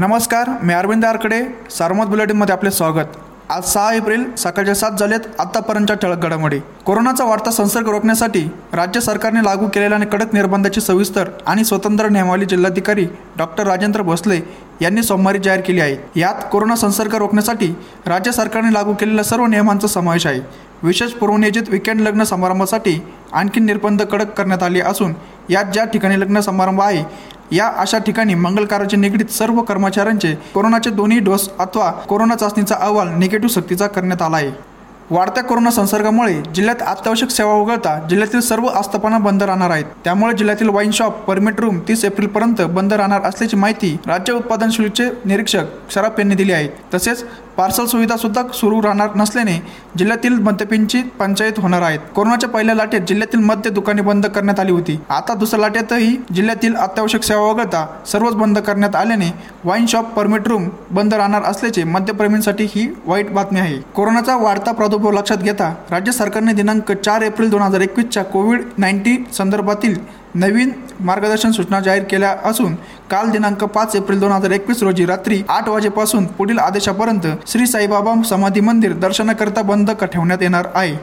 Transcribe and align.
नमस्कार 0.00 0.48
मी 0.62 0.74
अरविंद 0.74 1.04
आरकडे 1.04 1.40
सारमत 1.70 2.06
बुलेटिनमध्ये 2.06 2.52
आपले 2.52 2.70
स्वागत. 2.70 3.16
आज 3.50 3.64
सहा 3.64 3.92
एप्रिल 3.94 4.24
सकाळचे 4.38 4.74
सात 4.74 4.92
झालेत 5.00 5.20
आत्तापर्यंतच्या 5.38 5.96
ठळक 5.96 6.18
घडामोडी. 6.18 6.58
कोरोनाचा 6.86 7.24
वाढता 7.24 7.50
संसर्ग 7.50 7.88
रोखण्यासाठी 7.88 8.40
राज्य 8.72 9.00
सरकारने 9.00 9.40
लागू 9.44 9.68
केलेल्या 9.68 9.98
आणि 9.98 10.06
कडक 10.06 10.34
निर्बंधाची 10.34 10.80
सविस्तर 10.80 11.28
आणि 11.46 11.64
स्वतंत्र 11.64 12.08
नियमावली 12.08 12.44
जिल्हाधिकारी 12.44 13.06
डॉक्टर 13.38 13.66
राजेंद्र 13.66 14.02
भोसले 14.02 14.40
यांनी 14.80 15.02
सोमवारी 15.02 15.38
जाहीर 15.38 15.60
केली 15.60 15.80
आहे. 15.80 16.20
यात 16.20 16.34
कोरोना 16.52 16.76
संसर्ग 16.76 17.14
रोखण्यासाठी 17.14 17.74
राज्य 18.06 18.32
सरकारने 18.32 18.72
लागू 18.72 18.94
केलेल्या 18.94 19.24
सर्व 19.24 19.46
नियमांचा 19.46 19.88
समावेश 19.88 20.26
आहे. 20.26 20.40
विशेष 20.82 21.10
पूर्वनियोजित 21.10 21.62
विकेंड 21.68 22.00
लग्न 22.00 22.22
समारंभासाठी 22.22 23.00
आणखी 23.32 23.60
निर्बंध 23.60 24.02
कडक 24.02 24.30
करण्यात 24.32 24.62
आले 24.62 24.80
असून 24.80 25.12
यात 25.50 25.64
ज्या 25.64 25.84
ठिकाणी 25.84 26.20
लग्न 26.20 26.40
समारंभ 26.40 26.80
आहे 26.80 27.04
या 27.56 27.66
अशा 27.76 27.98
ठिकाणी 27.98 28.34
मंगलकाराचे 28.34 28.96
निगडीत 28.96 29.30
सर्व 29.30 29.60
कर्मचाऱ्यांचे 29.62 30.34
कोरोनाचे 30.54 30.90
दोन्ही 30.90 31.18
डोस 31.18 31.48
अथवा 31.58 31.90
कोरोना 32.08 32.34
चाचणीचा 32.34 32.74
अहवाल 32.80 33.08
निगेटिव्ह 33.08 33.52
सक्तीचा 33.52 33.86
करण्यात 33.86 34.22
आला 34.22 34.36
आहे. 34.36 34.50
वाढत्या 35.10 35.42
कोरोना 35.44 35.70
संसर्गामुळे 35.70 36.34
जिल्ह्यात 36.54 36.82
अत्यावश्यक 36.88 37.30
सेवा 37.30 37.52
वगळता 37.52 37.98
जिल्ह्यातील 38.10 38.40
सर्व 38.40 38.66
आस्थापना 38.66 39.18
बंद 39.18 39.42
राहणार 39.42 39.70
आहेत. 39.70 39.84
त्यामुळे 40.04 40.34
जिल्ह्यातील 40.34 40.68
वाईन 40.68 40.90
शॉप 40.90 41.18
परमिट 41.20 41.60
रूम 41.60 41.78
तीस 41.88 42.04
एप्रिलपर्यंत 42.04 42.62
बंद 42.62 42.92
राहणार 42.92 43.22
असल्याची 43.22 43.56
माहिती 43.56 43.96
राज्य 44.06 44.32
उत्पादन 44.32 44.70
शुल्कचे 44.70 45.08
निरीक्षक 45.24 45.64
शराफ 45.90 46.18
यांनी 46.18 46.34
दिली 46.34 46.52
आहे. 46.52 46.68
तसेच 46.94 47.24
पार्सल 47.60 47.84
सुविधा 47.84 48.16
सुद्धा 48.16 48.42
सुरू 48.54 48.80
राहणार 48.82 49.08
नसल्याने 49.16 49.54
जिल्ह्यातील 49.98 50.34
मद्यपींची 50.42 51.00
पंचायत 51.18 51.58
होणार 51.58 51.82
आहेत. 51.82 51.98
कोरोनाच्या 52.14 52.48
पहिल्या 52.48 52.74
लाटेत 52.74 53.00
जिल्ह्यातील 53.00 53.40
मद्य 53.40 53.70
दुकाने 53.70 54.02
बंद 54.02 54.26
करण्यात 54.26 54.60
आली 54.60 54.72
होती. 54.72 54.96
आता 55.08 55.34
दुसऱ्या 55.34 55.60
लाटेतही 55.60 56.16
जिल्ह्यातील 56.34 56.74
अत्यावश्यक 56.74 57.22
सेवा 57.22 57.42
वगळता 57.42 57.86
सर्वच 58.06 58.34
बंद 58.34 58.58
करण्यात 58.58 58.96
आल्याने 58.96 59.30
वाईन 59.64 59.86
शॉप 59.86 60.08
परमिट 60.14 60.48
रूम 60.48 60.68
बंद 60.90 61.14
राहणार 61.14 61.42
असल्याचे 61.42 61.84
मद्यप्रेमींसाठी 61.84 62.64
ही 62.64 62.86
वाईट 63.06 63.32
बातमी 63.32 63.60
आहे. 63.60 63.76
कोरोनाचा 63.94 64.36
वाढता 64.36 64.72
प्रादुर्भाव 64.72 65.12
लक्षात 65.12 65.38
घेता 65.38 65.72
राज्य 65.90 66.12
सरकारने 66.12 66.52
दिनांक 66.52 66.92
चार 66.94 67.22
एप्रिल 67.22 67.50
दोन 67.50 67.62
हजार 67.62 67.80
एकवीसच्या 67.80 68.24
कोविड 68.24 68.62
नाईन्टीन 68.78 69.24
संदर्भातील 69.32 69.98
नवीन 70.34 70.70
मार्गदर्शन 71.00 71.50
सूचना 71.50 71.78
जाहीर 71.80 72.02
केल्या 72.10 72.34
असून 72.44 72.74
काल 73.10 73.30
दिनांक 73.30 73.64
पाच 73.64 73.96
एप्रिल 73.96 74.20
दोन 74.20 74.32
हजार 74.32 74.50
एकवीस 74.50 74.82
रोजी 74.82 75.06
रात्री 75.06 75.42
आठ 75.48 75.68
वाजेपासून 75.68 76.26
पुढील 76.38 76.58
आदेशापर्यंत 76.58 77.26
श्री 77.46 77.66
साईबाबा 77.66 78.14
समाधी 78.28 78.60
मंदिर 78.60 78.92
दर्शनाकरता 78.92 79.62
बंद 79.62 79.90
ठेवण्यात 80.02 80.42
येणार 80.42 80.66
आहे. 80.74 80.96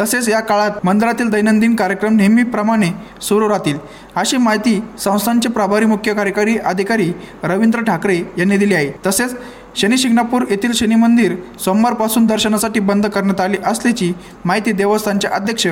तसेच 0.00 0.28
या 0.28 0.40
काळात 0.40 0.70
मंदिरातील 0.84 1.30
दैनंदिन 1.30 1.74
कार्यक्रम 1.76 2.16
नेहमीप्रमाणे 2.16 2.90
सुरू 3.22 3.48
राहतील 3.48 3.78
अशी 4.16 4.36
माहिती 4.36 4.80
संस्थांचे 4.98 5.48
प्रभारी 5.48 5.86
मुख्य 5.86 6.14
कार्यकारी 6.14 6.56
अधिकारी 6.56 7.12
रवींद्र 7.44 7.80
ठाकरे 7.82 8.16
यांनी 8.38 8.56
दिली 8.56 8.74
आहे. 8.74 8.90
तसेच 9.06 9.34
शनी 9.76 9.98
शिंगणापूर 9.98 10.44
येथील 10.50 10.72
शनी 10.72 10.94
मंदिर 10.94 11.34
सोमवारपासून 11.64 12.26
दर्शनासाठी 12.26 12.80
बंद 12.80 13.06
करण्यात 13.06 13.40
आले 13.40 13.56
असल्याची 13.66 14.12
माहिती 14.44 14.72
देवस्थानचे 14.72 15.28
अध्यक्ष 15.28 15.66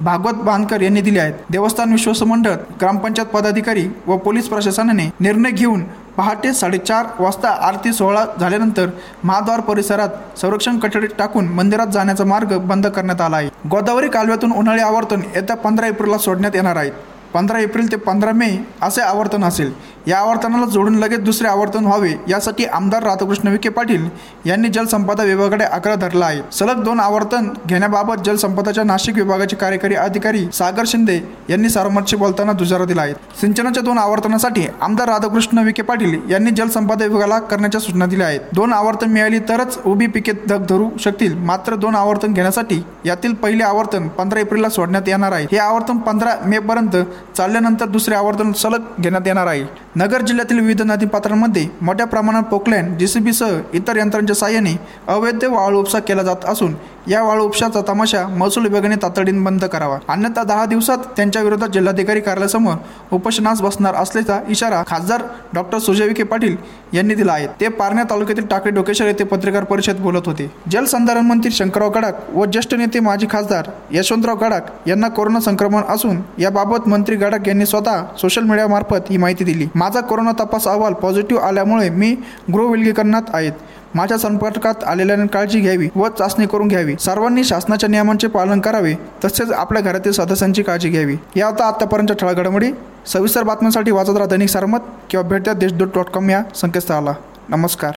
भागवत 0.00 0.34
बांधकर 0.34 0.80
यांनी 0.80 1.00
दिले 1.00 1.20
आहेत. 1.20 1.34
देवस्थान 1.50 1.92
विश्वस्त 1.92 2.24
मंडळ 2.24 2.54
ग्रामपंचायत 2.80 3.28
पदाधिकारी 3.28 3.86
व 4.06 4.16
पोलीस 4.16 4.48
प्रशासनाने 4.48 5.10
निर्णय 5.20 5.50
घेऊन 5.50 5.84
पहाटे 6.16 6.52
साडेचार 6.52 7.06
वाजता 7.18 7.48
आरती 7.66 7.92
सोहळा 7.92 8.24
झाल्यानंतर 8.40 8.88
महाद्वार 9.24 9.60
परिसरात 9.60 10.38
संरक्षण 10.38 10.78
कठडीत 10.78 11.08
टाकून 11.18 11.48
मंदिरात 11.48 11.86
जाण्याचा 11.86 12.24
मार्ग 12.24 12.58
बंद 12.58 12.86
करण्यात 12.86 13.20
आला 13.20 13.36
आहे. 13.36 13.48
गोदावरी 13.68 14.08
कालव्यातून 14.08 14.52
उन्हाळी 14.52 14.80
आवर्तन 14.80 15.20
येत्या 15.34 15.56
पंधरा 15.56 15.86
एप्रिलला 15.86 16.18
सोडण्यात 16.18 16.56
येणार 16.56 16.76
आहे. 16.76 16.90
पंधरा 17.34 17.58
एप्रिल 17.58 17.90
ते 17.92 17.96
पंधरा 17.96 18.32
मे 18.32 18.66
असे 18.82 19.00
आवर्तन 19.00 19.44
असेल. 19.44 19.72
या 20.06 20.18
आवर्तनाला 20.18 20.66
जोडून 20.66 20.94
लगेच 20.94 21.20
दुसरे 21.20 21.48
आवर्तन 21.48 21.84
व्हावे 21.84 22.12
यासाठी 22.28 22.64
आमदार 22.64 23.02
राधाकृष्ण 23.02 23.48
विखे 23.48 23.68
पाटील 23.68 24.08
यांनी 24.46 24.68
जलसंपदा 24.68 25.22
विभागाकडे 25.22 25.64
आग्रह 25.64 25.94
धरला 25.94 26.26
आहे. 26.26 26.40
सलग 26.52 26.82
दोन 26.84 27.00
आवर्तन 27.00 27.48
घेण्याबाबत 27.66 28.22
जलसंपदाच्या 28.26 28.84
नाशिक 28.84 29.14
विभागाचे 29.14 29.56
कार्यकारी 29.56 29.94
अधिकारी 29.94 30.44
सागर 30.52 30.84
शिंदे 30.86 31.18
यांनी 31.50 31.68
सारोमतशी 31.68 32.16
बोलताना 32.16 32.52
दुजारा 32.52 32.84
दिला 32.84 33.02
आहे. 33.02 33.14
सिंचनाच्या 33.40 33.82
दोन 33.82 33.98
आवर्तनासाठी 33.98 34.66
आमदार 34.80 35.08
राधाकृष्ण 35.08 35.58
विखे 35.58 35.82
पाटील 35.82 36.18
यांनी 36.30 36.50
जलसंपदा 36.50 37.04
विभागाला 37.04 37.38
करण्याच्या 37.38 37.80
सूचना 37.80 38.06
दिल्या 38.06 38.26
आहेत. 38.26 38.40
दोन 38.54 38.72
आवर्तन 38.72 39.10
मिळाली 39.10 39.38
तरच 39.38 39.78
उभी 39.86 40.06
पिके 40.06 40.32
धग 40.48 40.66
धरू 40.66 40.88
शकतील. 41.00 41.38
मात्र 41.38 41.74
दोन 41.74 41.96
आवर्तन 41.96 42.32
घेण्यासाठी 42.32 42.82
यातील 43.04 43.34
पहिले 43.34 43.64
आवर्तन 43.64 44.08
पंधरा 44.08 44.40
एप्रिलला 44.40 44.68
सोडण्यात 44.68 45.08
येणार 45.08 45.32
आहे. 45.32 45.46
हे 45.52 45.58
आवर्तन 45.58 45.98
पंधरा 45.98 46.34
मे 46.46 46.58
पर्यंत 46.58 46.96
चालल्यानंतर 47.36 47.86
दुसरे 47.86 48.14
आवर्तन 48.14 48.52
सलग 48.52 48.82
घेण्यात 49.00 49.26
येणार 49.26 49.46
आहे. 49.46 49.64
नगर 49.96 50.22
जिल्ह्यातील 50.22 50.58
विविध 50.60 50.82
नदीपात्रांमध्ये 50.82 51.66
मोठ्या 51.82 52.06
प्रमाणात 52.06 52.42
पोकलँड 52.42 52.96
जेसीबीसह 52.98 53.58
इतर 53.72 53.96
यंत्रांच्या 53.96 54.36
साहाय्याने 54.36 54.74
अवैध 55.08 55.44
वाळू 55.44 55.80
उपसा 55.80 55.98
केला 55.98 56.22
जात 56.22 56.44
असून 56.44 56.74
या 57.08 57.22
वाळू 57.22 57.44
उपशाचा 57.44 57.80
तमाशा 57.88 58.26
महसूल 58.28 58.66
विभागाने 58.66 58.96
तातडीने 58.96 59.40
बंद 59.44 59.64
करावा. 59.64 59.98
अन्यथा 60.08 60.42
दहा 60.42 60.64
दिवसात 60.64 60.98
त्यांच्या 61.16 61.42
विरोधात 61.42 61.68
जिल्हाधिकारी 61.68 62.20
कार्यालयासमोर 62.20 62.74
उपोषणास 63.12 63.60
बसणार 63.62 63.94
असल्याचा 63.94 64.38
इशारा 64.48 64.82
खासदार 64.86 65.22
डॉक्टर 65.54 65.78
सुजय 65.78 66.06
विखे 66.08 66.22
पाटील 66.22 66.56
यांनी 66.92 67.14
दिला 67.14 67.32
आहे. 67.32 67.46
ते 67.60 67.68
पारण्या 67.68 68.04
तालुक्यातील 68.10 68.46
टाकळी 68.46 68.72
डोकेश्वर 68.72 69.08
येथे 69.08 69.24
पत्रकार 69.24 69.64
परिषद 69.64 70.00
बोलत 70.00 70.26
होते. 70.26 70.50
जलसंधारण 70.70 71.26
मंत्री 71.26 71.50
शंकरराव 71.50 71.90
गडाख 71.90 72.30
व 72.34 72.44
ज्येष्ठ 72.44 72.74
नेते 72.74 73.00
माजी 73.00 73.26
खासदार 73.30 73.70
यशवंतराव 73.92 74.38
गडाख 74.44 74.72
यांना 74.86 75.08
कोरोना 75.08 75.40
संक्रमण 75.40 75.82
असून 75.88 76.22
याबाबत 76.38 76.88
मंत्री 76.88 77.16
गडाख 77.16 77.48
यांनी 77.48 77.66
स्वतः 77.66 78.04
सोशल 78.20 78.42
मीडियामार्फत 78.42 79.10
ही 79.10 79.16
माहिती 79.16 79.44
दिली. 79.44 79.68
माझा 79.82 80.00
कोरोना 80.00 80.32
तपास 80.32 80.66
अहवाल 80.68 80.92
पॉझिटिव्ह 80.92 81.42
आल्यामुळे 81.42 81.88
मी 81.90 82.16
गृहविलगीकरणात 82.52 83.22
आहेत. 83.34 83.52
माझ्या 83.94 84.18
संपर्कात 84.18 84.84
आलेल्यांनी 84.86 85.26
काळजी 85.26 85.60
घ्यावी 85.60 85.88
व 85.94 86.08
चाचणी 86.08 86.46
करून 86.46 86.68
घ्यावी. 86.68 86.94
सर्वांनी 87.00 87.44
शासनाच्या 87.44 87.88
नियमांचे 87.88 88.28
पालन 88.28 88.60
करावे 88.60 88.94
तसेच 89.24 89.50
आपल्या 89.52 89.82
घरातील 89.82 90.12
सदस्यांची 90.12 90.62
काळजी 90.62 90.88
घ्यावी. 90.88 91.16
या 91.36 91.46
होता 91.46 91.64
आतापर्यंतच्या 91.64 92.16
ठळक 92.16 92.36
घडामोडी. 92.36 92.70
सविस्तर 93.06 93.42
बातम्यांसाठी 93.42 93.90
वाचत 93.90 94.10
राहा 94.10 94.26
दैनिक 94.26 94.48
सरमत 94.48 94.78
किंवा 95.10 95.28
भेट 95.28 95.42
द्या 95.42 95.54
देशदूत 95.54 95.88
डॉट 95.94 96.06
कॉम 96.06 96.30
या 96.30 96.42
संकेतस्थळाला. 96.54 97.14
नमस्कार. 97.48 97.92